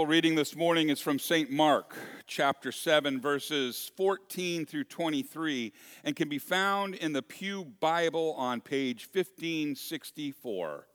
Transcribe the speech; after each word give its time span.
gospel 0.00 0.10
reading 0.10 0.34
this 0.34 0.56
morning 0.56 0.88
is 0.88 0.98
from 0.98 1.18
St. 1.18 1.50
Mark, 1.50 1.94
chapter 2.26 2.72
7, 2.72 3.20
verses 3.20 3.92
14 3.98 4.64
through 4.64 4.84
23, 4.84 5.74
and 6.04 6.16
can 6.16 6.26
be 6.26 6.38
found 6.38 6.94
in 6.94 7.12
the 7.12 7.20
Pew 7.20 7.66
Bible 7.80 8.32
on 8.38 8.62
page 8.62 9.06
1564. 9.12 10.86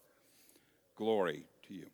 Glory 0.95 1.45
to 1.67 1.73
you. 1.75 1.85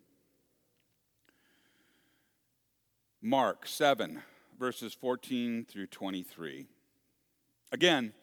Mark 3.20 3.66
7, 3.66 4.22
verses 4.58 4.94
14 4.94 5.66
through 5.66 5.88
23. 5.88 6.66
Again, 7.72 8.14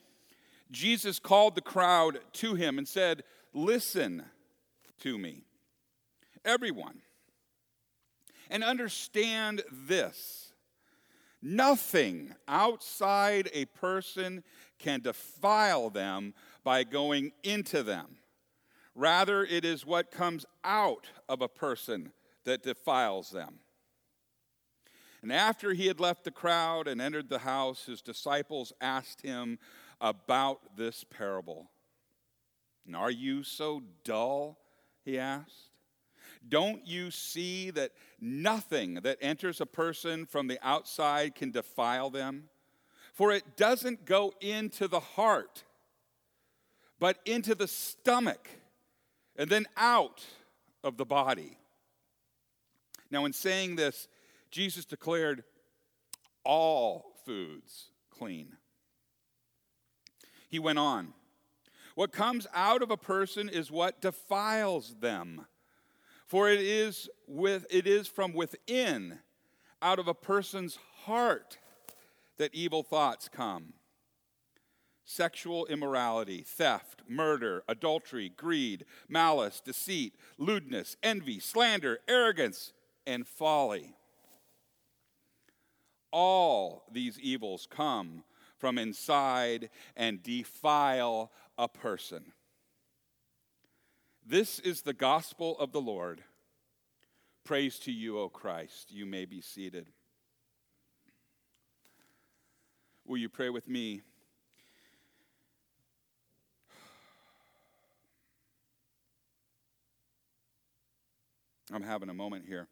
Jesus 0.71 1.19
called 1.19 1.53
the 1.53 1.61
crowd 1.61 2.17
to 2.33 2.55
him 2.55 2.79
and 2.79 2.87
said, 2.87 3.21
Listen 3.53 4.23
to 5.01 5.19
me, 5.19 5.43
everyone 6.43 7.01
and 8.49 8.63
understand 8.63 9.63
this 9.71 10.53
nothing 11.41 12.35
outside 12.47 13.49
a 13.53 13.65
person 13.65 14.43
can 14.77 15.01
defile 15.01 15.89
them 15.89 16.33
by 16.63 16.83
going 16.83 17.31
into 17.43 17.81
them. 17.81 18.17
Rather, 18.95 19.45
it 19.45 19.63
is 19.63 19.85
what 19.85 20.11
comes 20.11 20.45
out 20.63 21.07
of 21.29 21.41
a 21.41 21.47
person 21.47 22.11
that 22.43 22.63
defiles 22.63 23.29
them. 23.29 23.59
And 25.21 25.31
after 25.31 25.73
he 25.73 25.87
had 25.87 25.99
left 25.99 26.23
the 26.23 26.31
crowd 26.31 26.87
and 26.87 27.01
entered 27.01 27.29
the 27.29 27.39
house, 27.39 27.85
his 27.85 28.01
disciples 28.01 28.73
asked 28.81 29.21
him 29.21 29.59
about 30.01 30.77
this 30.77 31.03
parable. 31.03 31.69
And 32.85 32.95
are 32.95 33.11
you 33.11 33.43
so 33.43 33.81
dull? 34.03 34.57
He 35.03 35.17
asked. 35.17 35.68
Don't 36.49 36.85
you 36.85 37.11
see 37.11 37.69
that 37.71 37.91
nothing 38.19 38.95
that 38.95 39.17
enters 39.21 39.61
a 39.61 39.65
person 39.65 40.25
from 40.25 40.47
the 40.47 40.59
outside 40.61 41.35
can 41.35 41.51
defile 41.51 42.09
them? 42.09 42.49
For 43.13 43.31
it 43.31 43.57
doesn't 43.57 44.05
go 44.05 44.33
into 44.41 44.87
the 44.87 44.99
heart, 44.99 45.63
but 46.99 47.19
into 47.25 47.55
the 47.55 47.67
stomach, 47.67 48.49
and 49.35 49.49
then 49.49 49.65
out 49.77 50.25
of 50.83 50.97
the 50.97 51.05
body. 51.05 51.57
Now, 53.11 53.25
in 53.25 53.33
saying 53.33 53.75
this, 53.75 54.07
Jesus 54.51 54.85
declared 54.85 55.43
all 56.43 57.13
foods 57.25 57.91
clean. 58.09 58.57
He 60.49 60.59
went 60.59 60.79
on, 60.79 61.13
What 61.95 62.11
comes 62.11 62.47
out 62.53 62.81
of 62.81 62.91
a 62.91 62.97
person 62.97 63.49
is 63.49 63.71
what 63.71 64.01
defiles 64.01 64.95
them. 64.99 65.45
For 66.29 66.47
it 66.47 66.61
is, 66.61 67.09
with, 67.27 67.65
it 67.71 67.87
is 67.87 68.07
from 68.07 68.33
within, 68.33 69.17
out 69.81 69.97
of 69.97 70.07
a 70.07 70.13
person's 70.13 70.77
heart, 71.05 71.57
that 72.37 72.53
evil 72.53 72.83
thoughts 72.83 73.27
come 73.27 73.73
sexual 75.03 75.65
immorality, 75.65 76.43
theft, 76.45 77.01
murder, 77.07 77.63
adultery, 77.67 78.31
greed, 78.37 78.85
malice, 79.07 79.59
deceit, 79.59 80.13
lewdness, 80.37 80.95
envy, 81.01 81.39
slander, 81.39 81.97
arrogance, 82.07 82.73
and 83.07 83.25
folly. 83.25 83.95
All 86.11 86.83
these 86.91 87.19
evils 87.19 87.67
come 87.67 88.23
from 88.59 88.77
inside 88.77 89.71
and 89.95 90.21
defile 90.21 91.31
a 91.57 91.67
person. 91.67 92.33
This 94.29 94.59
is 94.59 94.83
the 94.83 94.93
gospel 94.93 95.57
of 95.57 95.71
the 95.71 95.81
Lord. 95.81 96.21
Praise 97.43 97.79
to 97.79 97.91
you, 97.91 98.19
O 98.19 98.29
Christ. 98.29 98.91
You 98.91 99.07
may 99.07 99.25
be 99.25 99.41
seated. 99.41 99.87
Will 103.07 103.17
you 103.17 103.27
pray 103.27 103.49
with 103.49 103.67
me? 103.67 104.01
I'm 111.73 111.81
having 111.81 112.09
a 112.09 112.13
moment 112.13 112.45
here. 112.47 112.67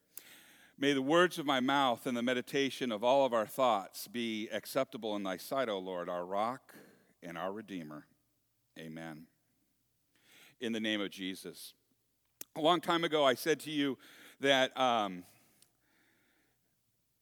May 0.78 0.94
the 0.94 1.02
words 1.02 1.40
of 1.40 1.48
my 1.48 1.60
mouth 1.60 2.06
and 2.06 2.16
the 2.16 2.22
meditation 2.22 2.92
of 2.92 3.04
all 3.04 3.26
of 3.26 3.34
our 3.34 3.48
thoughts 3.48 4.08
be 4.08 4.48
acceptable 4.54 5.16
in 5.16 5.24
thy 5.24 5.38
sight, 5.38 5.70
O 5.70 5.80
Lord, 5.80 6.08
our 6.08 6.24
rock 6.24 6.76
and 7.24 7.36
our 7.36 7.52
redeemer. 7.52 8.06
Amen 8.78 9.26
in 10.60 10.74
the 10.74 10.80
name 10.80 11.02
of 11.02 11.12
Jesus. 11.12 11.74
A 12.56 12.62
long 12.62 12.82
time 12.82 13.04
ago, 13.04 13.24
I 13.24 13.36
said 13.36 13.60
to 13.62 13.72
you 13.72 13.98
that 14.40 14.78
um, 14.80 15.24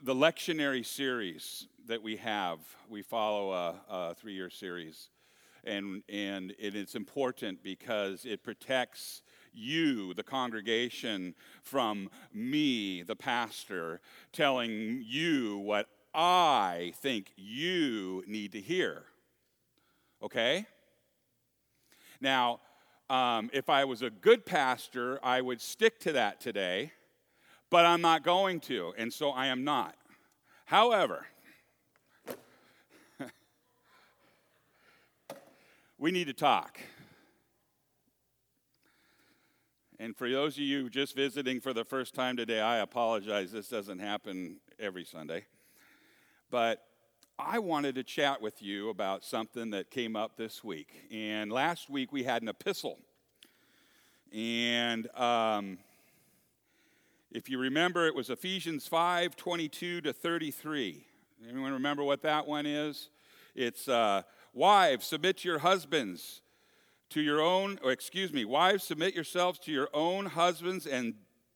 the 0.02 0.16
lectionary 0.16 0.86
series 0.86 1.68
that 1.88 2.02
we 2.02 2.16
have, 2.18 2.60
we 2.90 3.02
follow 3.02 3.52
a, 3.52 3.76
a 3.90 4.16
three 4.16 4.34
year 4.34 4.50
series, 4.50 5.10
and, 5.64 6.04
and 6.10 6.54
it's 6.60 6.96
important 6.96 7.64
because 7.64 8.26
it 8.26 8.44
protects 8.44 9.24
you, 9.54 10.14
the 10.14 10.24
congregation, 10.24 11.34
from 11.64 12.10
me, 12.34 13.04
the 13.04 13.16
pastor, 13.16 14.00
telling 14.32 15.04
you 15.06 15.58
what 15.58 15.88
I 16.14 16.94
think 16.98 17.32
you 17.36 18.24
need 18.28 18.52
to 18.52 18.62
hear. 18.62 19.04
Okay? 20.22 20.66
Now, 22.22 22.60
um, 23.10 23.50
if 23.54 23.70
I 23.70 23.86
was 23.86 24.02
a 24.02 24.10
good 24.10 24.46
pastor, 24.46 25.20
I 25.24 25.42
would 25.42 25.62
stick 25.62 26.00
to 26.02 26.14
that 26.14 26.42
today, 26.42 26.92
but 27.70 27.86
I'm 27.86 28.02
not 28.02 28.24
going 28.24 28.60
to, 28.62 28.94
and 28.98 29.14
so 29.14 29.30
I 29.30 29.48
am 29.48 29.64
not. 29.64 29.96
However, 30.66 31.28
we 36.00 36.12
need 36.12 36.28
to 36.28 36.34
talk. 36.34 36.80
And 40.00 40.16
for 40.18 40.30
those 40.30 40.58
of 40.58 40.64
you 40.64 40.90
just 40.90 41.16
visiting 41.16 41.62
for 41.62 41.74
the 41.74 41.86
first 41.86 42.16
time 42.16 42.36
today, 42.36 42.60
I 42.60 42.78
apologize. 42.78 43.52
This 43.52 43.70
doesn't 43.70 44.00
happen 44.00 44.58
every 44.80 45.06
Sunday. 45.06 45.46
But 46.50 46.84
I 47.38 47.60
wanted 47.60 47.96
to 47.96 48.04
chat 48.04 48.42
with 48.42 48.62
you 48.62 48.90
about 48.90 49.26
something 49.26 49.72
that 49.72 49.92
came 49.92 50.16
up 50.16 50.38
this 50.38 50.64
week. 50.64 51.04
And 51.12 51.52
last 51.52 51.90
week 51.90 52.14
we 52.14 52.24
had 52.24 52.42
an 52.42 52.48
epistle. 52.48 52.98
And 54.32 55.14
um, 55.18 55.80
if 57.34 57.50
you 57.50 57.58
remember, 57.60 58.08
it 58.08 58.16
was 58.16 58.30
Ephesians 58.30 58.88
5 58.88 59.36
22 59.36 60.00
to 60.02 60.14
33. 60.14 61.06
Anyone 61.50 61.74
remember 61.74 62.06
what 62.06 62.22
that 62.22 62.48
one 62.48 62.66
is? 62.66 63.10
It's 63.54 63.90
uh, 63.90 64.22
wives, 64.54 65.06
submit 65.06 65.40
to 65.40 65.50
your 65.50 65.60
husbands 65.60 66.42
to 67.10 67.22
your 67.22 67.42
own, 67.42 67.80
or 67.84 67.92
excuse 67.92 68.32
me, 68.32 68.46
wives, 68.46 68.86
submit 68.86 69.14
yourselves 69.14 69.60
to 69.60 69.74
your 69.74 69.90
own 69.94 70.26
husbands 70.28 70.88
and 70.88 71.16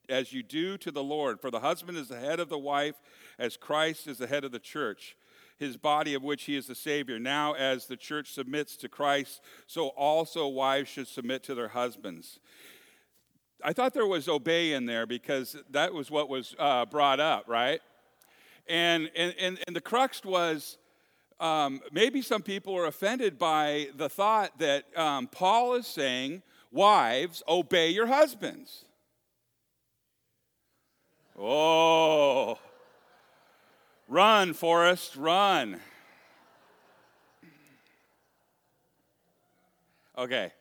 as 0.10 0.34
you 0.34 0.44
do 0.44 0.78
to 0.78 0.92
the 0.92 1.04
Lord. 1.04 1.40
For 1.40 1.50
the 1.50 1.62
husband 1.62 1.98
is 1.98 2.10
the 2.10 2.20
head 2.20 2.42
of 2.42 2.50
the 2.50 2.60
wife, 2.60 2.96
as 3.38 3.56
Christ 3.56 4.08
is 4.08 4.18
the 4.18 4.28
head 4.28 4.44
of 4.44 4.52
the 4.52 4.60
church 4.60 5.16
his 5.60 5.78
body 5.78 6.14
of 6.14 6.24
which 6.24 6.44
he 6.44 6.56
is 6.56 6.68
the 6.68 6.76
Savior. 6.76 7.20
Now, 7.20 7.54
as 7.54 7.86
the 7.86 7.98
church 7.98 8.34
submits 8.34 8.78
to 8.78 8.90
Christ, 8.90 9.42
so 9.68 9.90
also 9.90 10.48
wives 10.48 10.90
should 10.90 11.08
submit 11.08 11.44
to 11.44 11.56
their 11.56 11.68
husbands. 11.68 12.40
I 13.64 13.74
thought 13.74 13.94
there 13.94 14.08
was 14.08 14.30
obey 14.30 14.72
in 14.72 14.86
there 14.86 15.06
because 15.06 15.58
that 15.72 15.94
was 15.94 16.10
what 16.10 16.30
was 16.30 16.56
uh, 16.58 16.86
brought 16.86 17.20
up, 17.20 17.44
right? 17.48 17.82
And, 18.68 19.12
and, 19.16 19.36
and, 19.38 19.60
and 19.68 19.76
the 19.76 19.82
crux 19.82 20.24
was 20.24 20.78
um, 21.40 21.82
maybe 21.92 22.22
some 22.22 22.42
people 22.42 22.76
are 22.78 22.86
offended 22.86 23.38
by 23.38 23.90
the 23.96 24.08
thought 24.08 24.58
that 24.60 24.86
um, 24.98 25.28
Paul 25.28 25.76
is 25.76 25.88
saying, 25.88 26.42
Wives, 26.72 27.42
obey 27.48 27.90
your 27.90 28.06
husbands. 28.06 28.86
Oh, 31.38 31.79
Run, 34.40 34.54
Forrest, 34.54 35.18
run. 35.18 35.82
Okay. 40.18 40.54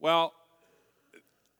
Well, 0.00 0.32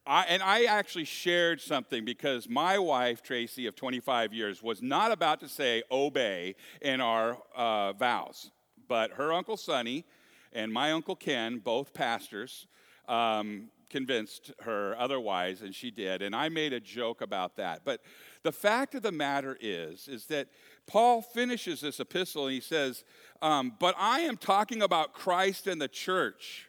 I, 0.07 0.25
and 0.31 0.43
I 0.43 0.65
actually 0.65 1.05
shared 1.05 1.61
something 1.61 2.07
because 2.07 2.49
my 2.49 2.79
wife, 2.79 3.23
Tracy, 3.23 3.67
of 3.67 3.77
25 3.77 4.33
years, 4.33 4.63
was 4.63 4.81
not 4.81 5.13
about 5.13 5.41
to 5.41 5.49
say 5.49 5.83
obey 5.91 6.55
in 6.81 7.03
our 7.03 7.37
uh, 7.55 7.93
vows. 7.93 8.51
But 8.89 9.11
her 9.11 9.31
Uncle 9.31 9.59
Sonny 9.59 10.07
and 10.55 10.73
my 10.73 10.91
Uncle 10.91 11.17
Ken, 11.17 11.59
both 11.59 11.93
pastors, 11.93 12.67
um, 13.11 13.69
convinced 13.91 14.53
her 14.61 14.97
otherwise, 14.99 15.61
and 15.61 15.75
she 15.75 15.91
did. 15.91 16.23
And 16.23 16.35
I 16.35 16.49
made 16.49 16.73
a 16.73 16.81
joke 16.81 17.21
about 17.21 17.57
that. 17.57 17.83
But 17.85 18.01
the 18.43 18.53
fact 18.53 18.95
of 18.95 19.03
the 19.03 19.13
matter 19.13 19.59
is, 19.61 20.09
is 20.09 20.27
that 20.27 20.49
Paul 20.87 21.21
finishes 21.21 21.81
this 21.81 22.01
epistle 22.01 22.47
and 22.47 22.55
he 22.55 22.61
says, 22.61 23.05
um, 23.43 23.75
But 23.79 23.95
I 23.99 24.21
am 24.21 24.37
talking 24.37 24.81
about 24.81 25.13
Christ 25.13 25.67
and 25.67 25.81
the 25.81 25.89
church. 25.89 26.69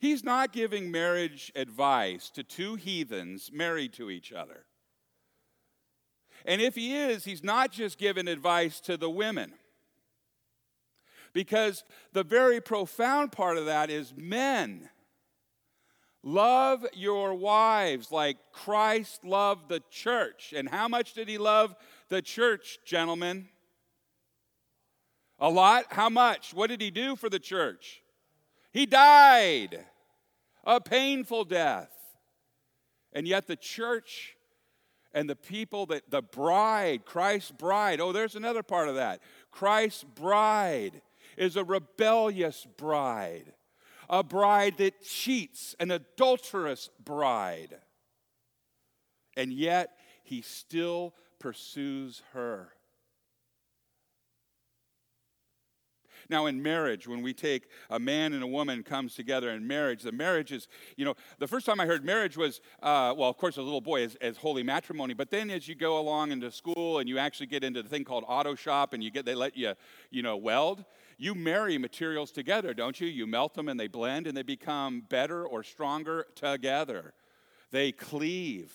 He's 0.00 0.24
not 0.24 0.52
giving 0.52 0.90
marriage 0.90 1.52
advice 1.54 2.28
to 2.30 2.42
two 2.42 2.74
heathens 2.74 3.50
married 3.52 3.92
to 3.92 4.10
each 4.10 4.32
other. 4.32 4.64
And 6.44 6.60
if 6.60 6.74
he 6.74 6.96
is, 6.96 7.24
he's 7.24 7.44
not 7.44 7.70
just 7.70 7.98
giving 7.98 8.26
advice 8.26 8.80
to 8.80 8.96
the 8.96 9.08
women. 9.08 9.52
Because 11.32 11.84
the 12.12 12.24
very 12.24 12.60
profound 12.60 13.32
part 13.32 13.56
of 13.56 13.66
that 13.66 13.90
is 13.90 14.12
men. 14.16 14.88
Love 16.22 16.86
your 16.92 17.34
wives 17.34 18.12
like 18.12 18.36
Christ 18.52 19.24
loved 19.24 19.68
the 19.68 19.82
church. 19.90 20.52
And 20.56 20.68
how 20.68 20.86
much 20.88 21.14
did 21.14 21.28
he 21.28 21.38
love 21.38 21.74
the 22.08 22.22
church, 22.22 22.78
gentlemen? 22.84 23.48
A 25.40 25.48
lot? 25.48 25.86
How 25.90 26.08
much? 26.08 26.54
What 26.54 26.68
did 26.68 26.80
he 26.80 26.90
do 26.90 27.16
for 27.16 27.28
the 27.28 27.40
church? 27.40 28.02
He 28.72 28.86
died 28.86 29.84
a 30.64 30.80
painful 30.80 31.44
death. 31.44 31.90
And 33.12 33.26
yet 33.26 33.46
the 33.46 33.56
church 33.56 34.36
and 35.12 35.28
the 35.28 35.36
people 35.36 35.86
that 35.86 36.10
the 36.10 36.22
bride, 36.22 37.04
Christ's 37.04 37.50
bride, 37.50 38.00
oh, 38.00 38.12
there's 38.12 38.36
another 38.36 38.62
part 38.62 38.88
of 38.88 38.94
that. 38.94 39.20
Christ's 39.50 40.04
bride 40.04 41.02
is 41.36 41.56
a 41.56 41.64
rebellious 41.64 42.66
bride, 42.76 43.52
a 44.08 44.22
bride 44.22 44.78
that 44.78 45.02
cheats, 45.02 45.74
an 45.80 45.90
adulterous 45.90 46.90
bride. 47.02 47.78
And 49.36 49.52
yet 49.52 49.96
he 50.24 50.42
still 50.42 51.14
pursues 51.38 52.22
her. 52.32 52.72
Now, 56.32 56.46
in 56.46 56.62
marriage, 56.62 57.06
when 57.06 57.20
we 57.20 57.34
take 57.34 57.68
a 57.90 58.00
man 58.00 58.32
and 58.32 58.42
a 58.42 58.46
woman 58.46 58.82
comes 58.82 59.14
together 59.14 59.50
in 59.50 59.66
marriage, 59.66 60.02
the 60.02 60.12
marriage 60.12 60.50
is, 60.50 60.66
you 60.96 61.04
know, 61.04 61.14
the 61.38 61.46
first 61.46 61.66
time 61.66 61.78
I 61.78 61.84
heard 61.84 62.06
marriage 62.06 62.38
was, 62.38 62.62
uh, 62.82 63.12
well, 63.14 63.28
of 63.28 63.36
course, 63.36 63.58
a 63.58 63.62
little 63.62 63.82
boy, 63.82 64.04
as, 64.04 64.14
as, 64.22 64.38
holy 64.38 64.62
matrimony. 64.62 65.12
But 65.12 65.30
then 65.30 65.50
as 65.50 65.68
you 65.68 65.74
go 65.74 65.98
along 65.98 66.32
into 66.32 66.50
school 66.50 67.00
and 67.00 67.08
you 67.08 67.18
actually 67.18 67.48
get 67.48 67.62
into 67.62 67.82
the 67.82 67.88
thing 67.90 68.02
called 68.02 68.24
auto 68.26 68.54
shop 68.54 68.94
and 68.94 69.04
you 69.04 69.10
get, 69.10 69.26
they 69.26 69.34
let 69.34 69.58
you, 69.58 69.74
you 70.10 70.22
know, 70.22 70.38
weld, 70.38 70.86
you 71.18 71.34
marry 71.34 71.76
materials 71.76 72.30
together, 72.30 72.72
don't 72.72 72.98
you? 72.98 73.08
You 73.08 73.26
melt 73.26 73.52
them 73.52 73.68
and 73.68 73.78
they 73.78 73.88
blend 73.88 74.26
and 74.26 74.34
they 74.34 74.42
become 74.42 75.02
better 75.10 75.46
or 75.46 75.62
stronger 75.62 76.28
together. 76.34 77.12
They 77.72 77.92
cleave. 77.92 78.72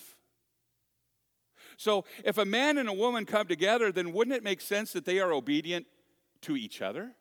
So 1.75 2.05
if 2.23 2.37
a 2.37 2.45
man 2.45 2.77
and 2.77 2.87
a 2.87 2.93
woman 2.93 3.25
come 3.25 3.47
together, 3.47 3.91
then 3.91 4.13
wouldn't 4.13 4.37
it 4.37 4.43
make 4.43 4.61
sense 4.61 4.93
that 4.93 5.05
they 5.05 5.19
are 5.19 5.33
obedient 5.33 5.87
to 6.41 6.55
each 6.55 6.83
other? 6.83 7.15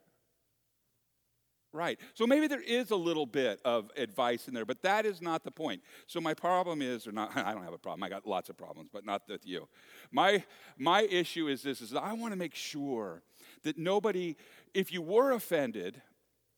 Right. 1.77 2.01
So 2.15 2.27
maybe 2.27 2.47
there 2.47 2.63
is 2.63 2.91
a 2.91 2.97
little 2.97 3.27
bit 3.27 3.61
of 3.63 3.91
advice 3.99 4.49
in 4.49 4.55
there, 4.55 4.65
but 4.65 4.81
that 4.81 5.05
is 5.05 5.21
not 5.21 5.45
the 5.45 5.51
point. 5.51 5.83
So 6.07 6.23
my 6.23 6.33
problem 6.33 6.81
is, 6.81 7.07
or 7.07 7.13
not, 7.13 7.33
I 7.37 7.53
don't 7.53 7.65
have 7.65 7.75
a 7.75 7.79
problem. 7.79 8.03
I 8.03 8.09
got 8.09 8.27
lots 8.27 8.49
of 8.49 8.57
problems, 8.57 8.89
but 8.91 9.05
not 9.05 9.23
with 9.29 9.47
you. 9.47 9.69
My 10.11 10.43
my 10.79 11.03
issue 11.03 11.49
is 11.49 11.63
this: 11.63 11.83
is 11.83 11.95
I 11.95 12.15
want 12.15 12.33
to 12.33 12.39
make 12.39 12.55
sure 12.55 13.23
that 13.63 13.77
nobody, 13.77 14.37
if 14.73 14.91
you 14.91 15.03
were 15.03 15.33
offended 15.33 16.01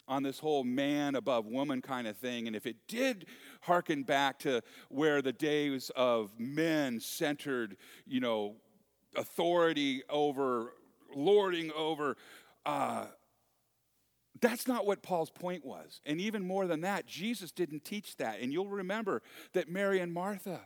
on 0.06 0.22
this 0.22 0.38
whole 0.38 0.62
man 0.62 1.16
above 1.16 1.46
woman 1.46 1.82
kind 1.82 2.06
of 2.06 2.16
thing, 2.16 2.46
and 2.46 2.54
if 2.54 2.64
it 2.64 2.76
did 2.86 3.26
harken 3.62 4.04
back 4.04 4.38
to 4.38 4.62
where 4.88 5.20
the 5.20 5.32
days 5.32 5.90
of 5.96 6.30
men 6.38 7.00
centered, 7.00 7.76
you 8.06 8.20
know, 8.20 8.54
authority 9.16 10.02
over, 10.08 10.74
lording 11.12 11.72
over. 11.72 12.16
Uh, 12.64 13.06
that's 14.40 14.66
not 14.66 14.86
what 14.86 15.02
Paul's 15.02 15.30
point 15.30 15.64
was. 15.64 16.00
And 16.04 16.20
even 16.20 16.46
more 16.46 16.66
than 16.66 16.82
that, 16.82 17.06
Jesus 17.06 17.50
didn't 17.50 17.84
teach 17.84 18.16
that. 18.16 18.40
And 18.40 18.52
you'll 18.52 18.68
remember 18.68 19.22
that 19.52 19.68
Mary 19.68 20.00
and 20.00 20.12
Martha, 20.12 20.60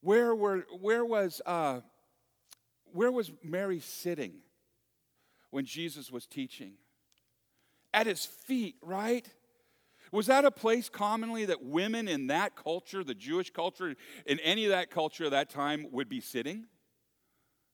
where, 0.00 0.34
were, 0.34 0.66
where, 0.80 1.04
was, 1.04 1.40
uh, 1.46 1.80
where 2.92 3.12
was 3.12 3.30
Mary 3.42 3.80
sitting 3.80 4.34
when 5.50 5.64
Jesus 5.64 6.10
was 6.10 6.26
teaching? 6.26 6.74
At 7.94 8.06
his 8.06 8.24
feet, 8.24 8.76
right? 8.82 9.28
Was 10.12 10.26
that 10.26 10.44
a 10.44 10.50
place 10.50 10.88
commonly 10.88 11.46
that 11.46 11.64
women 11.64 12.08
in 12.08 12.28
that 12.28 12.56
culture, 12.56 13.02
the 13.02 13.14
Jewish 13.14 13.50
culture, 13.50 13.94
in 14.26 14.38
any 14.40 14.64
of 14.64 14.70
that 14.70 14.90
culture 14.90 15.24
of 15.24 15.30
that 15.32 15.50
time, 15.50 15.86
would 15.90 16.08
be 16.08 16.20
sitting? 16.20 16.66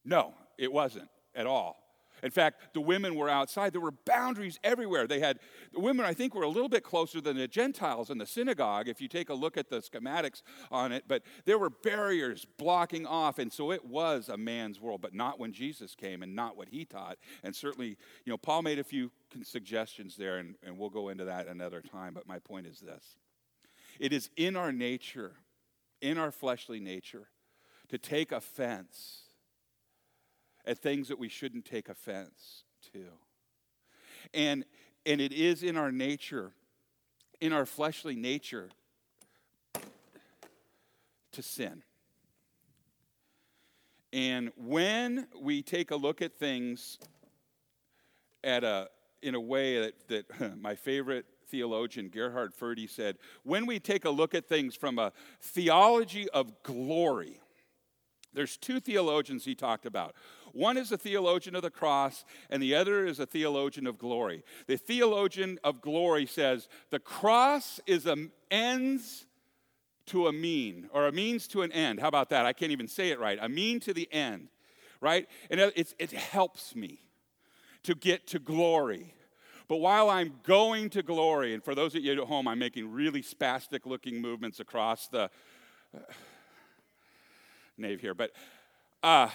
No, 0.04 0.34
it 0.56 0.72
wasn't 0.72 1.08
at 1.34 1.46
all. 1.46 1.87
In 2.22 2.30
fact, 2.30 2.74
the 2.74 2.80
women 2.80 3.14
were 3.14 3.28
outside. 3.28 3.72
There 3.72 3.80
were 3.80 3.94
boundaries 4.04 4.58
everywhere. 4.64 5.06
They 5.06 5.20
had, 5.20 5.38
the 5.72 5.80
women, 5.80 6.04
I 6.04 6.14
think, 6.14 6.34
were 6.34 6.42
a 6.42 6.48
little 6.48 6.68
bit 6.68 6.82
closer 6.82 7.20
than 7.20 7.36
the 7.36 7.48
Gentiles 7.48 8.10
in 8.10 8.18
the 8.18 8.26
synagogue, 8.26 8.88
if 8.88 9.00
you 9.00 9.08
take 9.08 9.28
a 9.28 9.34
look 9.34 9.56
at 9.56 9.68
the 9.68 9.80
schematics 9.80 10.42
on 10.70 10.92
it, 10.92 11.04
but 11.06 11.22
there 11.44 11.58
were 11.58 11.70
barriers 11.70 12.46
blocking 12.56 13.06
off. 13.06 13.38
And 13.38 13.52
so 13.52 13.72
it 13.72 13.84
was 13.84 14.28
a 14.28 14.36
man's 14.36 14.80
world, 14.80 15.00
but 15.00 15.14
not 15.14 15.38
when 15.38 15.52
Jesus 15.52 15.94
came 15.94 16.22
and 16.22 16.34
not 16.34 16.56
what 16.56 16.68
he 16.68 16.84
taught. 16.84 17.18
And 17.42 17.54
certainly, 17.54 17.96
you 18.24 18.30
know, 18.32 18.38
Paul 18.38 18.62
made 18.62 18.78
a 18.78 18.84
few 18.84 19.10
suggestions 19.42 20.16
there, 20.16 20.38
and, 20.38 20.54
and 20.64 20.78
we'll 20.78 20.90
go 20.90 21.08
into 21.08 21.24
that 21.26 21.46
another 21.46 21.80
time. 21.80 22.14
But 22.14 22.26
my 22.26 22.38
point 22.38 22.66
is 22.66 22.80
this 22.80 23.16
it 23.98 24.12
is 24.12 24.30
in 24.36 24.56
our 24.56 24.72
nature, 24.72 25.32
in 26.00 26.18
our 26.18 26.30
fleshly 26.30 26.80
nature, 26.80 27.28
to 27.88 27.98
take 27.98 28.32
offense 28.32 29.27
at 30.68 30.78
things 30.78 31.08
that 31.08 31.18
we 31.18 31.28
shouldn't 31.28 31.64
take 31.64 31.88
offense 31.88 32.64
to. 32.92 33.06
And, 34.34 34.66
and 35.06 35.18
it 35.18 35.32
is 35.32 35.62
in 35.62 35.78
our 35.78 35.90
nature, 35.90 36.52
in 37.40 37.54
our 37.54 37.64
fleshly 37.64 38.14
nature, 38.14 38.68
to 41.32 41.42
sin. 41.42 41.82
And 44.12 44.52
when 44.56 45.26
we 45.40 45.62
take 45.62 45.90
a 45.90 45.96
look 45.96 46.20
at 46.20 46.38
things 46.38 46.98
at 48.44 48.62
a, 48.62 48.88
in 49.22 49.34
a 49.34 49.40
way 49.40 49.80
that, 49.80 50.08
that 50.08 50.58
my 50.60 50.74
favorite 50.74 51.24
theologian 51.48 52.10
Gerhard 52.10 52.54
Forde 52.54 52.90
said, 52.90 53.16
when 53.42 53.64
we 53.64 53.80
take 53.80 54.04
a 54.04 54.10
look 54.10 54.34
at 54.34 54.46
things 54.46 54.74
from 54.74 54.98
a 54.98 55.12
theology 55.40 56.28
of 56.28 56.62
glory, 56.62 57.40
there's 58.34 58.56
two 58.56 58.80
theologians 58.80 59.44
he 59.44 59.54
talked 59.54 59.86
about. 59.86 60.14
One 60.58 60.76
is 60.76 60.90
a 60.90 60.98
theologian 60.98 61.54
of 61.54 61.62
the 61.62 61.70
cross, 61.70 62.24
and 62.50 62.60
the 62.60 62.74
other 62.74 63.06
is 63.06 63.20
a 63.20 63.26
theologian 63.26 63.86
of 63.86 63.96
glory. 63.96 64.42
The 64.66 64.76
theologian 64.76 65.60
of 65.62 65.80
glory 65.80 66.26
says 66.26 66.68
the 66.90 66.98
cross 66.98 67.78
is 67.86 68.06
an 68.06 68.32
ends 68.50 69.24
to 70.06 70.26
a 70.26 70.32
mean, 70.32 70.88
or 70.92 71.06
a 71.06 71.12
means 71.12 71.46
to 71.48 71.62
an 71.62 71.70
end. 71.70 72.00
How 72.00 72.08
about 72.08 72.30
that? 72.30 72.44
I 72.44 72.52
can't 72.52 72.72
even 72.72 72.88
say 72.88 73.10
it 73.10 73.20
right. 73.20 73.38
A 73.40 73.48
mean 73.48 73.78
to 73.80 73.94
the 73.94 74.12
end, 74.12 74.48
right? 75.00 75.28
And 75.48 75.60
it 75.60 76.10
helps 76.10 76.74
me 76.74 77.02
to 77.84 77.94
get 77.94 78.26
to 78.28 78.40
glory. 78.40 79.14
But 79.68 79.76
while 79.76 80.10
I'm 80.10 80.40
going 80.42 80.90
to 80.90 81.04
glory, 81.04 81.54
and 81.54 81.62
for 81.62 81.76
those 81.76 81.94
of 81.94 82.02
you 82.02 82.20
at 82.20 82.26
home, 82.26 82.48
I'm 82.48 82.58
making 82.58 82.90
really 82.90 83.22
spastic 83.22 83.86
looking 83.86 84.20
movements 84.20 84.58
across 84.58 85.06
the 85.06 85.30
uh, 85.94 86.00
nave 87.76 88.00
here, 88.00 88.14
but 88.14 88.32
uh, 89.04 89.28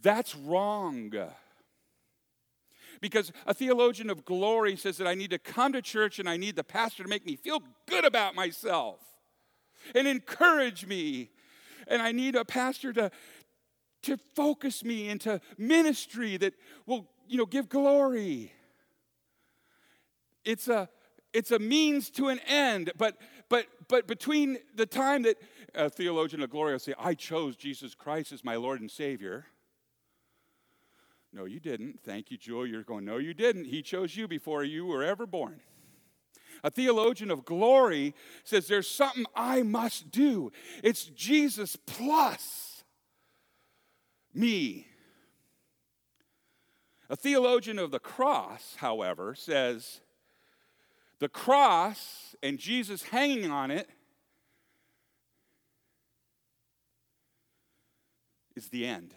that's 0.00 0.34
wrong. 0.34 1.12
Because 3.00 3.32
a 3.46 3.52
theologian 3.52 4.10
of 4.10 4.24
glory 4.24 4.76
says 4.76 4.96
that 4.98 5.08
I 5.08 5.14
need 5.14 5.30
to 5.30 5.38
come 5.38 5.72
to 5.72 5.82
church 5.82 6.18
and 6.18 6.28
I 6.28 6.36
need 6.36 6.56
the 6.56 6.64
pastor 6.64 7.02
to 7.02 7.08
make 7.08 7.26
me 7.26 7.36
feel 7.36 7.60
good 7.86 8.04
about 8.04 8.34
myself 8.34 9.00
and 9.94 10.06
encourage 10.06 10.86
me. 10.86 11.30
And 11.88 12.00
I 12.00 12.12
need 12.12 12.36
a 12.36 12.44
pastor 12.44 12.92
to, 12.92 13.10
to 14.02 14.16
focus 14.36 14.84
me 14.84 15.08
into 15.08 15.40
ministry 15.58 16.36
that 16.36 16.54
will, 16.86 17.08
you 17.26 17.38
know, 17.38 17.46
give 17.46 17.68
glory. 17.68 18.52
It's 20.44 20.68
a 20.68 20.88
it's 21.32 21.50
a 21.50 21.58
means 21.58 22.10
to 22.10 22.28
an 22.28 22.40
end, 22.46 22.92
but 22.98 23.16
but 23.48 23.66
but 23.88 24.06
between 24.06 24.58
the 24.74 24.86
time 24.86 25.22
that 25.22 25.38
a 25.74 25.88
theologian 25.88 26.42
of 26.42 26.50
glory 26.50 26.72
will 26.72 26.78
say, 26.78 26.94
I 26.98 27.14
chose 27.14 27.56
Jesus 27.56 27.94
Christ 27.94 28.32
as 28.32 28.44
my 28.44 28.56
Lord 28.56 28.80
and 28.80 28.90
Savior, 28.90 29.46
no, 31.32 31.46
you 31.46 31.60
didn't. 31.60 32.00
Thank 32.04 32.30
you, 32.30 32.36
Jewel. 32.36 32.66
You're 32.66 32.82
going, 32.82 33.04
No, 33.04 33.16
you 33.16 33.34
didn't. 33.34 33.64
He 33.64 33.82
chose 33.82 34.16
you 34.16 34.28
before 34.28 34.64
you 34.64 34.86
were 34.86 35.02
ever 35.02 35.26
born. 35.26 35.60
A 36.64 36.70
theologian 36.70 37.30
of 37.30 37.44
glory 37.44 38.14
says 38.44 38.68
there's 38.68 38.88
something 38.88 39.26
I 39.34 39.62
must 39.62 40.10
do. 40.10 40.52
It's 40.82 41.04
Jesus 41.06 41.76
plus 41.76 42.84
me. 44.32 44.86
A 47.10 47.16
theologian 47.16 47.78
of 47.78 47.90
the 47.90 47.98
cross, 47.98 48.76
however, 48.78 49.34
says 49.34 50.00
the 51.18 51.28
cross 51.28 52.36
and 52.42 52.58
Jesus 52.58 53.02
hanging 53.02 53.50
on 53.50 53.70
it 53.70 53.88
is 58.54 58.68
the 58.68 58.86
end. 58.86 59.14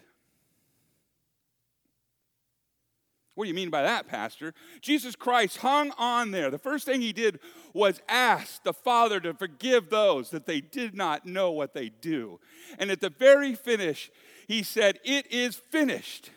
What 3.35 3.43
do 3.43 3.49
you 3.49 3.53
mean 3.53 3.69
by 3.69 3.83
that, 3.83 4.07
Pastor? 4.07 4.53
Jesus 4.81 5.15
Christ 5.15 5.57
hung 5.57 5.91
on 5.97 6.31
there. 6.31 6.49
The 6.49 6.57
first 6.57 6.85
thing 6.85 7.01
he 7.01 7.11
did 7.11 7.39
was 7.73 8.01
ask 8.07 8.63
the 8.63 8.73
Father 8.73 9.19
to 9.19 9.33
forgive 9.33 9.89
those 9.89 10.29
that 10.29 10.45
they 10.45 10.61
did 10.61 10.95
not 10.95 11.25
know 11.25 11.51
what 11.51 11.73
they 11.73 11.89
do. 11.89 12.39
And 12.79 12.89
at 12.89 13.01
the 13.01 13.09
very 13.09 13.53
finish, 13.53 14.09
he 14.47 14.63
said, 14.63 14.99
It 15.03 15.29
is 15.31 15.55
finished. 15.55 16.31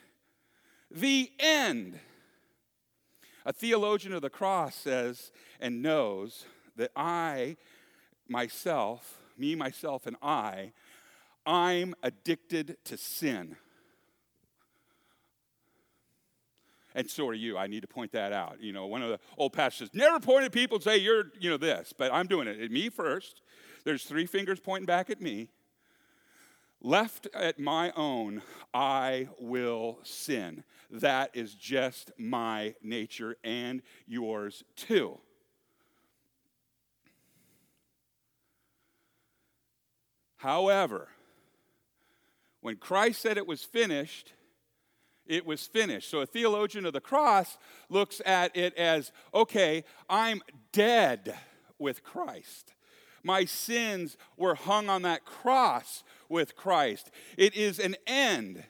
The 0.91 1.31
end. 1.39 2.01
A 3.45 3.53
theologian 3.53 4.13
of 4.13 4.21
the 4.21 4.29
cross 4.29 4.75
says 4.75 5.31
and 5.61 5.81
knows 5.81 6.45
that 6.77 6.91
I, 6.97 7.57
myself, 8.29 9.21
me, 9.39 9.55
myself, 9.55 10.07
and 10.07 10.17
I, 10.21 10.73
I'm 11.47 11.95
addicted 12.03 12.77
to 12.85 12.97
sin. 12.97 13.57
And 16.99 17.09
so 17.09 17.29
are 17.29 17.35
you. 17.35 17.57
I 17.57 17.69
need 17.69 17.83
to 17.83 17.87
point 17.87 18.11
that 18.11 18.33
out. 18.33 18.61
You 18.61 18.73
know, 18.73 18.87
one 18.87 19.03
of 19.03 19.11
the 19.11 19.21
old 19.37 19.53
pastors 19.53 19.89
never 19.95 20.19
point 20.19 20.45
at 20.45 20.51
people 20.51 20.79
and 20.79 20.83
say, 20.83 20.97
you're, 20.97 21.27
you 21.39 21.49
know, 21.49 21.57
this, 21.57 21.95
but 21.97 22.13
I'm 22.13 22.27
doing 22.27 22.49
it. 22.49 22.61
At 22.61 22.73
me 22.73 22.89
first. 22.89 23.41
There's 23.85 24.03
three 24.03 24.27
fingers 24.27 24.59
pointing 24.59 24.87
back 24.87 25.09
at 25.09 25.21
me. 25.21 25.49
Left 26.83 27.29
at 27.33 27.61
my 27.61 27.93
own, 27.93 28.43
I 28.75 29.29
will 29.39 30.01
sin. 30.03 30.65
That 30.91 31.31
is 31.35 31.55
just 31.55 32.11
my 32.19 32.75
nature 32.83 33.37
and 33.45 33.81
yours 34.09 34.65
too. 34.75 35.21
However, 40.39 41.07
when 42.61 42.75
Christ 42.75 43.23
said 43.23 43.37
it 43.37 43.47
was 43.47 43.63
finished, 43.63 44.33
it 45.29 45.47
was 45.47 45.67
finished. 45.67 46.11
So 46.11 46.21
a 46.21 46.27
theologian 46.27 46.87
of 46.87 46.93
the 46.93 47.01
cross 47.01 47.59
looks 47.89 48.21
at 48.27 48.57
it 48.57 48.75
as 48.77 49.13
okay, 49.33 49.85
I'm 50.09 50.43
dead 50.73 51.37
with 51.79 52.03
Christ. 52.03 52.75
My 53.23 53.45
sins 53.45 54.17
were 54.37 54.55
hung 54.55 54.89
on 54.89 55.03
that 55.03 55.25
cross 55.25 56.03
with 56.29 56.57
Christ. 56.57 57.11
It 57.37 57.55
is 57.55 57.79
an 57.79 57.97
end. 58.07 58.65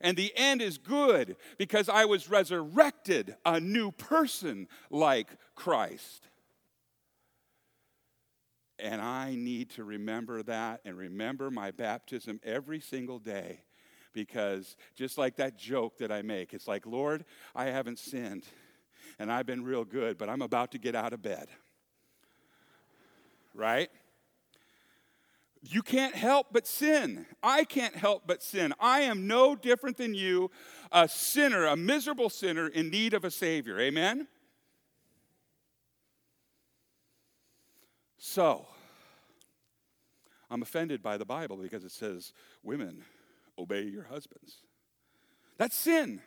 And 0.00 0.16
the 0.16 0.32
end 0.36 0.62
is 0.62 0.78
good 0.78 1.36
because 1.58 1.88
I 1.88 2.04
was 2.04 2.30
resurrected, 2.30 3.36
a 3.44 3.58
new 3.58 3.90
person 3.90 4.68
like 4.90 5.28
Christ. 5.56 6.28
And 8.78 9.02
I 9.02 9.34
need 9.34 9.70
to 9.70 9.82
remember 9.82 10.42
that 10.44 10.80
and 10.84 10.96
remember 10.96 11.50
my 11.50 11.72
baptism 11.72 12.40
every 12.44 12.78
single 12.78 13.18
day 13.18 13.62
because 14.18 14.76
just 14.96 15.16
like 15.16 15.36
that 15.36 15.56
joke 15.56 15.98
that 15.98 16.10
I 16.10 16.22
make, 16.22 16.52
it's 16.52 16.66
like, 16.66 16.86
Lord, 16.86 17.24
I 17.54 17.66
haven't 17.66 18.00
sinned 18.00 18.44
and 19.20 19.30
I've 19.30 19.46
been 19.46 19.62
real 19.62 19.84
good, 19.84 20.18
but 20.18 20.28
I'm 20.28 20.42
about 20.42 20.72
to 20.72 20.78
get 20.78 20.96
out 20.96 21.12
of 21.12 21.22
bed. 21.22 21.46
Right? 23.54 23.90
You 25.62 25.82
can't 25.82 26.16
help 26.16 26.48
but 26.50 26.66
sin. 26.66 27.26
I 27.44 27.62
can't 27.62 27.94
help 27.94 28.24
but 28.26 28.42
sin. 28.42 28.74
I 28.80 29.02
am 29.02 29.28
no 29.28 29.54
different 29.54 29.96
than 29.96 30.14
you, 30.14 30.50
a 30.90 31.08
sinner, 31.08 31.66
a 31.66 31.76
miserable 31.76 32.28
sinner 32.28 32.66
in 32.66 32.90
need 32.90 33.14
of 33.14 33.24
a 33.24 33.30
Savior. 33.30 33.78
Amen? 33.78 34.26
So, 38.18 38.66
I'm 40.50 40.62
offended 40.62 41.04
by 41.04 41.18
the 41.18 41.24
Bible 41.24 41.56
because 41.56 41.84
it 41.84 41.92
says, 41.92 42.32
Women, 42.64 43.04
obey 43.58 43.82
your 43.82 44.04
husbands. 44.04 44.58
That's 45.58 45.76
sin. 45.76 46.20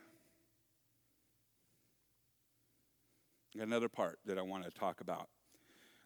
Another 3.60 3.90
part 3.90 4.20
that 4.26 4.38
I 4.38 4.42
want 4.42 4.64
to 4.66 4.72
talk 4.72 5.02
about. 5.02 5.30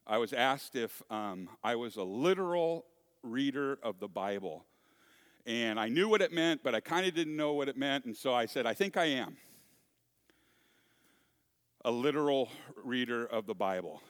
I 0.07 0.17
was 0.17 0.33
asked 0.33 0.75
if 0.75 1.01
um, 1.09 1.49
I 1.63 1.75
was 1.75 1.95
a 1.95 2.03
literal 2.03 2.85
reader 3.23 3.79
of 3.81 3.99
the 3.99 4.07
Bible. 4.07 4.65
And 5.45 5.79
I 5.79 5.89
knew 5.89 6.07
what 6.07 6.21
it 6.21 6.31
meant, 6.31 6.61
but 6.63 6.73
I 6.73 6.79
kind 6.79 7.05
of 7.05 7.13
didn't 7.13 7.35
know 7.35 7.53
what 7.53 7.69
it 7.69 7.77
meant. 7.77 8.05
And 8.05 8.15
so 8.15 8.33
I 8.33 8.45
said, 8.45 8.65
I 8.65 8.73
think 8.73 8.97
I 8.97 9.05
am 9.05 9.37
a 11.83 11.91
literal 11.91 12.49
reader 12.83 13.25
of 13.25 13.45
the 13.45 13.53
Bible. 13.53 14.01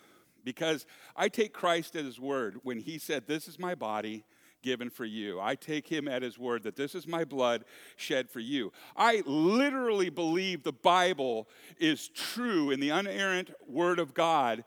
Because 0.43 0.86
I 1.15 1.27
take 1.27 1.53
Christ 1.53 1.95
at 1.95 2.05
his 2.05 2.19
word 2.19 2.60
when 2.63 2.79
he 2.79 2.98
said, 3.00 3.27
This 3.27 3.48
is 3.48 3.60
my 3.60 3.75
body 3.75 4.24
given 4.65 4.89
for 4.89 5.05
you. 5.05 5.39
I 5.39 5.55
take 5.55 5.88
him 5.88 6.10
at 6.10 6.22
his 6.22 6.38
word 6.38 6.63
that 6.63 6.75
this 6.75 6.93
is 6.93 7.07
my 7.07 7.24
blood 7.24 7.63
shed 7.95 8.29
for 8.29 8.41
you. 8.41 8.74
I 8.98 9.24
literally 9.25 10.10
believe 10.10 10.63
the 10.63 10.74
Bible 10.74 11.48
is 11.79 12.10
true 12.10 12.72
in 12.72 12.81
the 12.81 12.89
unerrant 12.89 13.51
word 13.65 14.00
of 14.00 14.13
God 14.13 14.65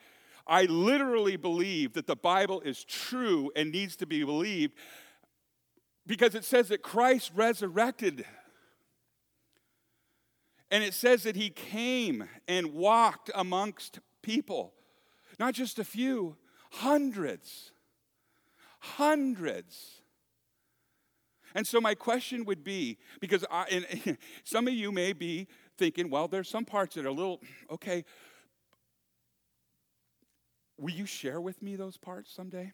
I 0.49 0.64
literally 0.64 1.37
believe 1.37 1.93
that 1.93 2.07
the 2.07 2.17
Bible 2.17 2.62
is 2.62 2.83
true 2.83 3.52
and 3.55 3.71
needs 3.71 3.97
to 3.97 4.07
be 4.07 4.25
believed 4.25 4.73
because 6.07 6.35
it 6.35 6.43
says 6.45 6.69
that 6.69 6.83
Christ 6.83 7.33
resurrected. 7.35 8.25
And 10.71 10.83
it 10.83 10.95
says 10.95 11.25
that 11.25 11.37
he 11.37 11.50
came 11.50 12.26
and 12.49 12.73
walked 12.73 13.31
amongst 13.35 14.00
people, 14.23 14.73
not 15.38 15.52
just 15.52 15.78
a 15.78 15.85
few, 15.85 16.37
hundreds. 16.73 17.73
Hundreds. 18.81 20.03
And 21.55 21.67
so, 21.67 21.81
my 21.81 21.95
question 21.95 22.45
would 22.45 22.63
be 22.63 22.99
because 23.21 23.45
I, 23.51 24.17
some 24.45 24.69
of 24.69 24.75
you 24.75 24.93
may 24.93 25.13
be 25.13 25.49
thinking, 25.77 26.11
well, 26.11 26.29
there's 26.29 26.49
some 26.49 26.65
parts 26.65 26.95
that 26.95 27.05
are 27.05 27.09
a 27.09 27.13
little, 27.13 27.41
okay, 27.71 28.05
Will 30.79 30.93
you 30.93 31.07
share 31.07 31.41
with 31.41 31.61
me 31.61 31.75
those 31.75 31.97
parts 31.97 32.33
someday? 32.33 32.73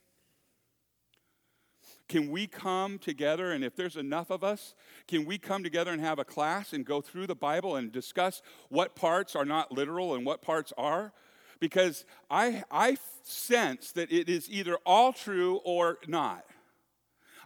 Can 2.06 2.30
we 2.30 2.46
come 2.46 2.98
together, 2.98 3.50
and 3.50 3.64
if 3.64 3.74
there's 3.76 3.96
enough 3.96 4.30
of 4.30 4.44
us, 4.44 4.74
can 5.08 5.24
we 5.24 5.38
come 5.38 5.64
together 5.64 5.90
and 5.90 6.02
have 6.02 6.18
a 6.18 6.24
class 6.24 6.74
and 6.74 6.84
go 6.84 7.00
through 7.00 7.26
the 7.26 7.34
Bible 7.34 7.76
and 7.76 7.90
discuss 7.90 8.42
what 8.68 8.94
parts 8.94 9.34
are 9.34 9.46
not 9.46 9.72
literal 9.72 10.14
and 10.14 10.26
what 10.26 10.42
parts 10.42 10.72
are? 10.76 11.12
Because 11.60 12.04
I, 12.30 12.64
I 12.70 12.96
sense 13.22 13.92
that 13.92 14.12
it 14.12 14.28
is 14.28 14.50
either 14.50 14.76
all 14.84 15.12
true 15.12 15.60
or 15.64 15.98
not. 16.06 16.44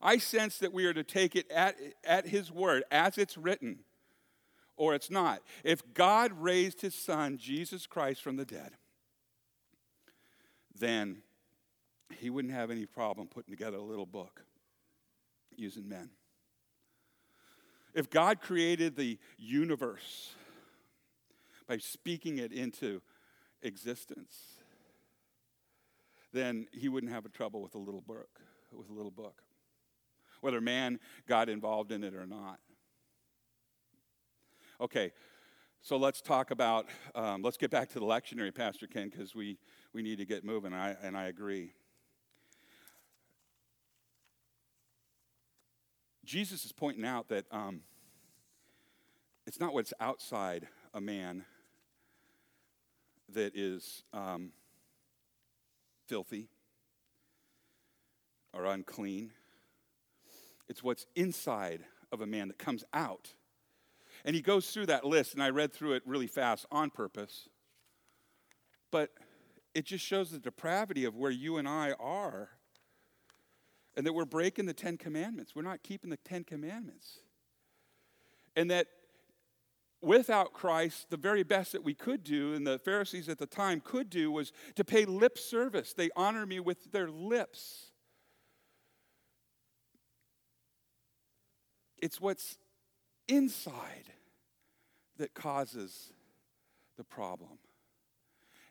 I 0.01 0.19
sense 0.19 0.59
that 0.59 0.73
we 0.73 0.87
are 0.87 0.95
to 0.95 1.05
take 1.05 1.35
it 1.35 1.51
at, 1.51 1.77
at 2.05 2.27
His 2.29 2.53
word, 2.53 2.85
as 2.91 3.19
it's 3.19 3.37
written, 3.37 3.81
or 4.77 4.95
it's 4.95 5.11
not. 5.11 5.43
If 5.65 5.83
God 5.95 6.33
raised 6.33 6.81
His 6.81 6.95
Son, 6.95 7.37
Jesus 7.37 7.87
Christ, 7.87 8.23
from 8.23 8.37
the 8.37 8.45
dead, 8.45 8.73
then 10.79 11.23
he 12.17 12.31
wouldn't 12.31 12.55
have 12.55 12.71
any 12.71 12.87
problem 12.87 13.29
putting 13.29 13.53
together 13.53 13.77
a 13.77 13.83
little 13.83 14.07
book 14.07 14.43
using 15.57 15.89
men. 15.89 16.11
If 17.95 18.11
God 18.11 18.41
created 18.41 18.97
the 18.97 19.19
universe 19.37 20.35
by 21.67 21.79
speaking 21.79 22.39
it 22.39 22.53
into 22.53 23.03
existence, 23.63 24.57
then 26.33 26.67
he 26.73 26.89
wouldn't 26.89 27.13
have 27.13 27.25
a 27.25 27.29
trouble 27.29 27.63
with 27.63 27.75
a 27.75 27.79
little 27.79 28.01
book, 28.01 28.41
with 28.73 28.89
a 28.91 28.93
little 28.93 29.11
book. 29.11 29.43
Whether 30.41 30.61
man 30.61 31.01
got 31.27 31.49
involved 31.49 31.91
in 31.91 32.05
it 32.05 32.15
or 32.15 32.27
not. 32.27 32.59
Okay, 34.81 35.13
so 35.81 35.97
let's 35.97 36.21
talk 36.21 36.51
about, 36.51 36.87
um, 37.15 37.43
let's 37.43 37.57
get 37.57 37.71
back 37.71 37.89
to 37.91 37.99
the 37.99 38.05
lectionary, 38.05 38.55
Pastor 38.55 38.87
Ken, 38.87 39.09
because 39.09 39.35
we, 39.35 39.59
we 39.93 40.03
need 40.03 40.19
to 40.19 40.25
get 40.25 40.45
moving, 40.45 40.73
and 40.73 40.81
I, 40.81 40.97
and 41.03 41.17
I 41.17 41.25
agree. 41.25 41.73
Jesus 46.25 46.65
is 46.65 46.73
pointing 46.73 47.05
out 47.05 47.29
that 47.29 47.47
um, 47.51 47.81
it's 49.47 49.59
not 49.59 49.73
what's 49.73 49.95
outside 49.99 50.69
a 50.93 51.01
man 51.01 51.45
that 53.35 53.57
is 53.57 54.03
um, 54.13 54.53
filthy 56.07 56.49
or 58.53 58.65
unclean. 58.65 59.33
It's 60.69 60.83
what's 60.83 61.07
inside 61.15 61.85
of 62.13 62.21
a 62.21 62.27
man 62.27 62.49
that 62.49 62.59
comes 62.59 62.85
out 62.93 63.33
and 64.25 64.35
he 64.35 64.43
goes 64.43 64.71
through 64.71 64.87
that 64.87 65.05
list, 65.05 65.35
and 65.35 65.43
I 65.43 65.51
read 65.51 65.73
through 65.73 65.95
it 65.95 66.03
really 66.07 66.27
fast 66.27 66.67
on 66.71 66.91
purpose. 66.91 67.49
But 68.91 69.11
it 69.75 69.85
just 69.85 70.05
shows 70.05 70.31
the 70.31 70.39
depravity 70.39 71.05
of 71.05 71.17
where 71.17 71.31
you 71.31 71.57
and 71.57 71.69
I 71.69 71.93
are, 71.93 72.51
and 73.97 74.07
that 74.07 74.13
we're 74.13 74.25
breaking 74.25 74.67
the 74.67 74.75
Ten 74.75 74.97
Commandments. 74.97 75.55
We're 75.55 75.63
not 75.63 75.83
keeping 75.83 76.11
the 76.11 76.19
Ten 76.19 76.45
Commandments. 76.45 77.19
And 78.57 78.71
that 78.71 78.87
without 80.01 80.53
Christ, 80.53 81.11
the 81.11 81.17
very 81.17 81.43
best 81.43 81.73
that 81.73 81.83
we 81.83 81.95
could 81.95 82.23
do, 82.23 82.55
and 82.55 82.67
the 82.67 82.79
Pharisees 82.79 83.29
at 83.29 83.39
the 83.39 83.47
time 83.47 83.81
could 83.81 84.11
do, 84.11 84.31
was 84.31 84.53
to 84.77 84.85
pay 84.85 85.05
lip 85.05 85.39
service. 85.39 85.93
They 85.93 86.11
honor 86.17 86.47
me 86.47 86.61
with 86.61 86.93
their 86.93 87.11
lips. 87.11 87.87
It's 92.01 92.21
what's 92.21 92.59
inside 93.27 94.13
that 95.17 95.35
causes 95.35 96.13
the 96.97 97.05
problem. 97.05 97.59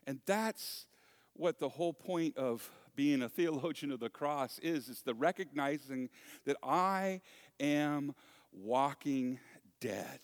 And 0.06 0.20
that's 0.24 0.86
what 1.34 1.58
the 1.58 1.68
whole 1.68 1.92
point 1.92 2.36
of 2.38 2.68
being 2.96 3.22
a 3.22 3.28
theologian 3.28 3.92
of 3.92 4.00
the 4.00 4.08
cross 4.08 4.58
is 4.60 4.88
is 4.88 5.02
the 5.02 5.14
recognizing 5.14 6.08
that 6.46 6.56
I 6.62 7.20
am 7.60 8.14
walking 8.50 9.38
dead 9.80 10.20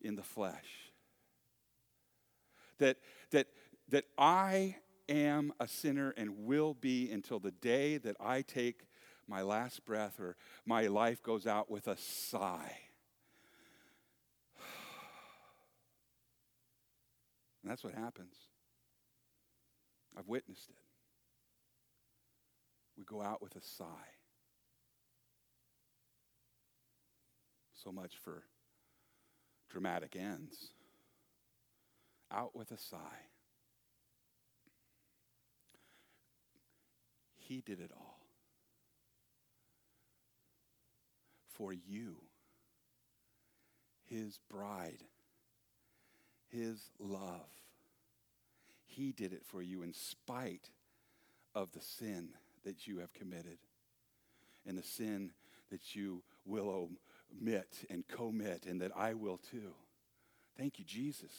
in 0.00 0.16
the 0.16 0.22
flesh. 0.22 0.92
That 2.78 2.98
that 3.30 3.48
that 3.88 4.04
I 4.18 4.76
am 5.08 5.52
a 5.60 5.68
sinner 5.68 6.12
and 6.16 6.44
will 6.44 6.74
be 6.74 7.10
until 7.10 7.38
the 7.38 7.52
day 7.52 7.98
that 7.98 8.16
I 8.20 8.42
take 8.42 8.86
my 9.28 9.42
last 9.42 9.84
breath 9.84 10.20
or 10.20 10.36
my 10.64 10.86
life 10.86 11.22
goes 11.22 11.46
out 11.46 11.70
with 11.70 11.88
a 11.88 11.96
sigh. 11.96 12.78
And 17.62 17.72
that's 17.72 17.82
what 17.82 17.94
happens. 17.94 18.36
I've 20.16 20.28
witnessed 20.28 20.70
it. 20.70 20.76
We 22.96 23.04
go 23.04 23.20
out 23.20 23.42
with 23.42 23.56
a 23.56 23.60
sigh. 23.60 23.84
So 27.74 27.92
much 27.92 28.14
for 28.22 28.44
dramatic 29.70 30.16
ends. 30.16 30.70
Out 32.30 32.56
with 32.56 32.72
a 32.72 32.78
sigh. 32.78 32.98
He 37.36 37.60
did 37.60 37.80
it 37.80 37.90
all. 37.96 38.18
For 41.54 41.72
you, 41.72 42.16
His 44.08 44.40
bride 44.50 45.04
his 46.56 46.90
love. 46.98 47.48
He 48.84 49.12
did 49.12 49.32
it 49.32 49.42
for 49.44 49.62
you 49.62 49.82
in 49.82 49.92
spite 49.92 50.70
of 51.54 51.72
the 51.72 51.80
sin 51.80 52.30
that 52.64 52.86
you 52.86 52.98
have 52.98 53.12
committed 53.12 53.58
and 54.66 54.76
the 54.76 54.82
sin 54.82 55.32
that 55.70 55.94
you 55.94 56.22
will 56.44 56.90
omit 57.40 57.84
and 57.90 58.06
commit 58.06 58.66
and 58.66 58.80
that 58.80 58.92
I 58.96 59.14
will 59.14 59.38
too. 59.38 59.74
Thank 60.56 60.78
you, 60.78 60.84
Jesus. 60.84 61.32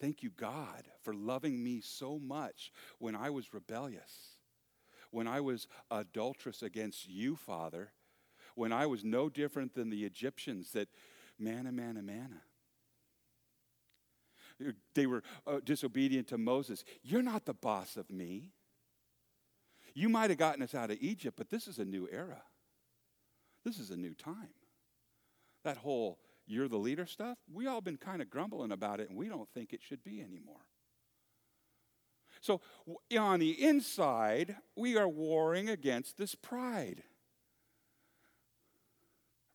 Thank 0.00 0.22
you, 0.22 0.30
God, 0.30 0.88
for 1.02 1.14
loving 1.14 1.62
me 1.62 1.80
so 1.80 2.18
much 2.18 2.72
when 2.98 3.14
I 3.14 3.30
was 3.30 3.54
rebellious, 3.54 4.38
when 5.10 5.28
I 5.28 5.40
was 5.40 5.68
adulterous 5.90 6.62
against 6.62 7.08
you, 7.08 7.36
Father, 7.36 7.92
when 8.54 8.72
I 8.72 8.86
was 8.86 9.04
no 9.04 9.28
different 9.28 9.74
than 9.74 9.90
the 9.90 10.04
Egyptians 10.04 10.72
that 10.72 10.88
manna, 11.38 11.72
manna, 11.72 12.02
manna 12.02 12.42
they 14.94 15.06
were 15.06 15.22
uh, 15.46 15.60
disobedient 15.64 16.28
to 16.28 16.38
Moses. 16.38 16.84
You're 17.02 17.22
not 17.22 17.44
the 17.44 17.54
boss 17.54 17.96
of 17.96 18.10
me. 18.10 18.52
You 19.94 20.08
might 20.08 20.30
have 20.30 20.38
gotten 20.38 20.62
us 20.62 20.74
out 20.74 20.90
of 20.90 20.98
Egypt, 21.00 21.36
but 21.36 21.50
this 21.50 21.66
is 21.66 21.78
a 21.78 21.84
new 21.84 22.08
era. 22.10 22.42
This 23.64 23.78
is 23.78 23.90
a 23.90 23.96
new 23.96 24.14
time. 24.14 24.54
That 25.64 25.78
whole 25.78 26.18
you're 26.46 26.68
the 26.68 26.76
leader 26.76 27.06
stuff, 27.06 27.38
we 27.52 27.66
all 27.66 27.80
been 27.80 27.96
kind 27.96 28.20
of 28.20 28.28
grumbling 28.28 28.72
about 28.72 29.00
it 29.00 29.08
and 29.08 29.18
we 29.18 29.28
don't 29.28 29.48
think 29.54 29.72
it 29.72 29.80
should 29.82 30.02
be 30.04 30.20
anymore. 30.20 30.66
So, 32.40 32.60
on 33.16 33.38
the 33.38 33.64
inside, 33.64 34.56
we 34.76 34.96
are 34.96 35.08
warring 35.08 35.68
against 35.68 36.18
this 36.18 36.34
pride. 36.34 37.04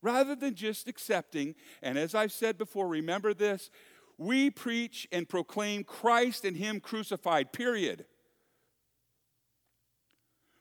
Rather 0.01 0.35
than 0.35 0.55
just 0.55 0.87
accepting, 0.87 1.55
and 1.81 1.97
as 1.97 2.15
I've 2.15 2.31
said 2.31 2.57
before, 2.57 2.87
remember 2.87 3.33
this 3.33 3.69
we 4.17 4.49
preach 4.49 5.07
and 5.11 5.29
proclaim 5.29 5.83
Christ 5.83 6.45
and 6.45 6.55
Him 6.57 6.79
crucified, 6.79 7.51
period. 7.53 8.05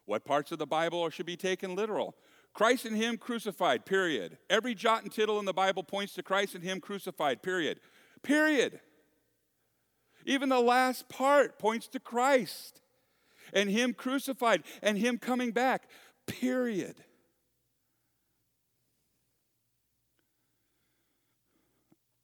What 0.04 0.24
parts 0.24 0.52
of 0.52 0.58
the 0.58 0.66
Bible 0.66 1.08
should 1.10 1.26
be 1.26 1.36
taken 1.36 1.74
literal? 1.74 2.16
Christ 2.56 2.86
and 2.86 2.96
Him 2.96 3.18
crucified, 3.18 3.84
period. 3.84 4.38
Every 4.48 4.74
jot 4.74 5.02
and 5.02 5.12
tittle 5.12 5.38
in 5.38 5.44
the 5.44 5.52
Bible 5.52 5.82
points 5.82 6.14
to 6.14 6.22
Christ 6.22 6.54
and 6.54 6.64
Him 6.64 6.80
crucified, 6.80 7.42
period. 7.42 7.80
Period. 8.22 8.80
Even 10.24 10.48
the 10.48 10.58
last 10.58 11.06
part 11.10 11.58
points 11.58 11.86
to 11.88 12.00
Christ 12.00 12.80
and 13.52 13.68
Him 13.68 13.92
crucified 13.92 14.62
and 14.82 14.96
Him 14.96 15.18
coming 15.18 15.50
back, 15.50 15.90
period. 16.26 16.96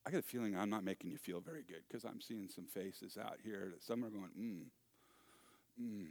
I 0.06 0.10
get 0.12 0.20
a 0.20 0.22
feeling 0.22 0.56
I'm 0.56 0.70
not 0.70 0.82
making 0.82 1.10
you 1.10 1.18
feel 1.18 1.40
very 1.40 1.62
good 1.62 1.82
because 1.86 2.06
I'm 2.06 2.22
seeing 2.22 2.48
some 2.48 2.64
faces 2.64 3.18
out 3.18 3.36
here 3.44 3.68
that 3.70 3.84
some 3.84 4.02
are 4.02 4.08
going, 4.08 4.30
mm, 4.40 4.62
mm. 5.78 6.06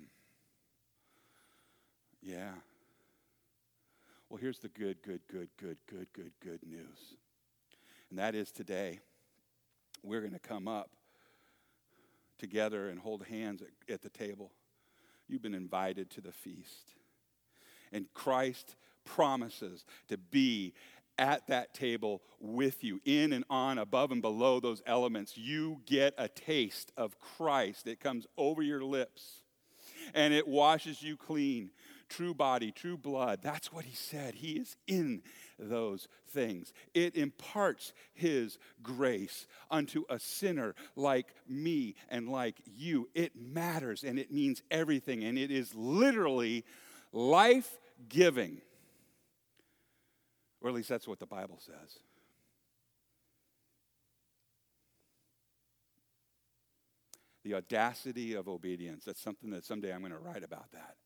Yeah. 2.21 2.51
Well, 4.31 4.39
here's 4.39 4.59
the 4.59 4.69
good, 4.69 5.03
good, 5.03 5.19
good, 5.29 5.49
good, 5.57 5.75
good, 5.87 6.07
good, 6.13 6.31
good 6.41 6.59
news. 6.65 7.17
And 8.09 8.17
that 8.17 8.33
is 8.33 8.49
today, 8.49 9.01
we're 10.03 10.21
going 10.21 10.31
to 10.31 10.39
come 10.39 10.69
up 10.69 10.91
together 12.37 12.87
and 12.87 12.97
hold 12.97 13.25
hands 13.25 13.61
at, 13.61 13.93
at 13.93 14.01
the 14.01 14.09
table. 14.09 14.53
You've 15.27 15.41
been 15.41 15.53
invited 15.53 16.09
to 16.11 16.21
the 16.21 16.31
feast. 16.31 16.93
And 17.91 18.05
Christ 18.13 18.77
promises 19.03 19.83
to 20.07 20.17
be 20.17 20.75
at 21.17 21.45
that 21.47 21.73
table 21.73 22.21
with 22.39 22.85
you, 22.85 23.01
in 23.03 23.33
and 23.33 23.43
on, 23.49 23.79
above 23.79 24.13
and 24.13 24.21
below 24.21 24.61
those 24.61 24.81
elements. 24.85 25.37
You 25.37 25.81
get 25.85 26.13
a 26.17 26.29
taste 26.29 26.93
of 26.95 27.19
Christ. 27.19 27.85
It 27.85 27.99
comes 27.99 28.25
over 28.37 28.63
your 28.63 28.81
lips 28.81 29.41
and 30.13 30.33
it 30.33 30.47
washes 30.47 31.01
you 31.03 31.17
clean. 31.17 31.71
True 32.11 32.33
body, 32.33 32.73
true 32.73 32.97
blood. 32.97 33.39
That's 33.41 33.71
what 33.71 33.85
he 33.85 33.95
said. 33.95 34.35
He 34.35 34.57
is 34.57 34.75
in 34.85 35.21
those 35.57 36.09
things. 36.27 36.73
It 36.93 37.15
imparts 37.15 37.93
his 38.13 38.59
grace 38.83 39.47
unto 39.69 40.03
a 40.09 40.19
sinner 40.19 40.75
like 40.97 41.33
me 41.47 41.95
and 42.09 42.27
like 42.27 42.57
you. 42.65 43.07
It 43.15 43.37
matters 43.37 44.03
and 44.03 44.19
it 44.19 44.29
means 44.29 44.61
everything, 44.69 45.23
and 45.23 45.37
it 45.37 45.51
is 45.51 45.73
literally 45.73 46.65
life 47.13 47.77
giving. 48.09 48.59
Or 50.59 50.67
at 50.67 50.75
least 50.75 50.89
that's 50.89 51.07
what 51.07 51.19
the 51.19 51.25
Bible 51.25 51.59
says. 51.59 51.99
The 57.45 57.53
audacity 57.53 58.33
of 58.33 58.49
obedience. 58.49 59.05
That's 59.05 59.21
something 59.21 59.51
that 59.51 59.63
someday 59.63 59.93
I'm 59.93 60.01
going 60.01 60.11
to 60.11 60.19
write 60.19 60.43
about 60.43 60.73
that. 60.73 60.97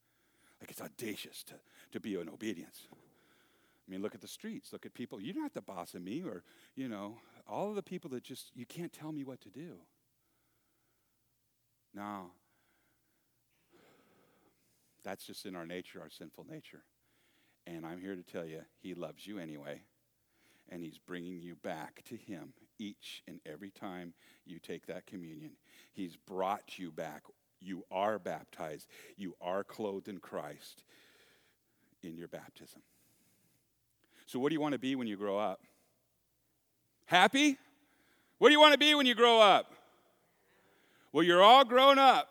Like 0.66 0.72
it's 0.72 0.82
audacious 0.82 1.44
to, 1.44 1.54
to 1.92 2.00
be 2.00 2.16
in 2.16 2.28
obedience. 2.28 2.88
I 2.92 3.92
mean, 3.92 4.02
look 4.02 4.16
at 4.16 4.22
the 4.22 4.28
streets. 4.28 4.74
Look 4.74 4.84
at 4.88 4.96
people. 4.96 5.22
You're 5.22 5.40
not 5.40 5.54
the 5.54 5.62
boss 5.62 5.94
of 5.94 6.02
me, 6.02 6.24
or, 6.26 6.42
you 6.76 6.90
know, 6.90 7.20
all 7.48 7.70
of 7.70 7.76
the 7.76 7.84
people 7.84 8.10
that 8.10 8.24
just, 8.24 8.50
you 8.56 8.66
can't 8.66 8.92
tell 8.92 9.12
me 9.12 9.24
what 9.24 9.42
to 9.42 9.50
do. 9.50 9.76
No. 11.94 12.32
That's 15.04 15.28
just 15.28 15.46
in 15.46 15.56
our 15.56 15.68
nature, 15.68 16.02
our 16.02 16.10
sinful 16.10 16.48
nature. 16.50 16.82
And 17.68 17.86
I'm 17.86 18.02
here 18.02 18.16
to 18.16 18.24
tell 18.24 18.48
you, 18.48 18.62
He 18.80 18.96
loves 18.96 19.28
you 19.28 19.38
anyway. 19.38 19.82
And 20.70 20.82
He's 20.82 20.98
bringing 20.98 21.40
you 21.40 21.54
back 21.54 22.02
to 22.06 22.16
Him 22.16 22.54
each 22.80 23.22
and 23.28 23.40
every 23.46 23.70
time 23.70 24.16
you 24.48 24.58
take 24.58 24.88
that 24.88 25.06
communion. 25.06 25.52
He's 25.94 26.16
brought 26.16 26.80
you 26.80 26.92
back. 26.92 27.22
You 27.66 27.84
are 27.92 28.20
baptized, 28.20 28.88
you 29.18 29.36
are 29.42 29.64
clothed 29.64 30.08
in 30.08 30.20
Christ 30.20 30.84
in 32.04 32.16
your 32.16 32.28
baptism. 32.28 32.82
So, 34.28 34.40
what 34.40 34.50
do 34.50 34.54
you 34.54 34.62
want 34.62 34.74
to 34.74 34.80
be 34.80 34.96
when 34.96 35.08
you 35.08 35.18
grow 35.18 35.38
up? 35.38 35.62
Happy? 37.06 37.58
What 38.38 38.50
do 38.50 38.54
you 38.54 38.60
want 38.60 38.74
to 38.74 38.80
be 38.80 38.94
when 38.96 39.06
you 39.06 39.16
grow 39.16 39.42
up? 39.42 39.74
Well, 41.12 41.24
you're 41.24 41.44
all 41.44 41.64
grown 41.64 41.98
up 41.98 42.30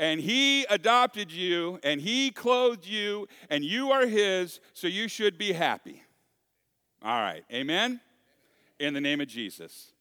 and 0.00 0.18
He 0.18 0.64
adopted 0.64 1.30
you, 1.30 1.78
and 1.82 2.00
He 2.00 2.30
clothed 2.30 2.86
you, 2.86 3.28
and 3.50 3.62
you 3.62 3.92
are 3.92 4.06
His, 4.06 4.58
so 4.72 4.86
you 4.86 5.06
should 5.06 5.36
be 5.36 5.52
happy. 5.52 6.02
All 7.02 7.20
right, 7.20 7.44
amen? 7.52 8.00
In 8.80 8.94
the 8.94 9.00
name 9.00 9.20
of 9.20 9.28
Jesus. 9.28 9.92